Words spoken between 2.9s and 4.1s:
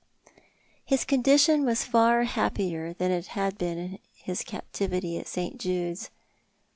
than it had been in